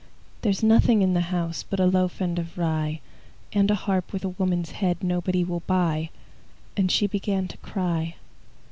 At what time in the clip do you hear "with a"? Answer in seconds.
4.11-4.29